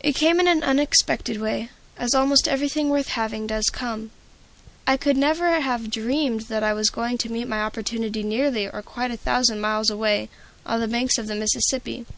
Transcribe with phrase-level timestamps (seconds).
[0.00, 1.68] It came in an unexpected way,
[1.98, 4.10] as almost everything worth having does come.
[4.86, 8.80] I could never have dreamed that I was going to meet my opportunity nearly or
[8.80, 10.30] quite a thousand miles away,
[10.64, 12.06] on the banks of the Mississippi.